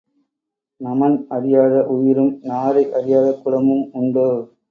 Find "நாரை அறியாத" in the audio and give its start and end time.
2.43-3.27